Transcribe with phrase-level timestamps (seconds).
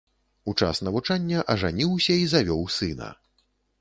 [0.51, 3.15] У час навучання ажаніўся і завёў сына.